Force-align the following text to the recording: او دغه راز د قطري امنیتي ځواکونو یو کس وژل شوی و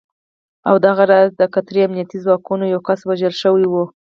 او 0.67 0.75
دغه 0.85 1.03
راز 1.11 1.29
د 1.35 1.41
قطري 1.53 1.79
امنیتي 1.83 2.17
ځواکونو 2.25 2.63
یو 2.73 2.81
کس 2.87 2.99
وژل 3.09 3.33
شوی 3.41 3.65
و 3.69 3.73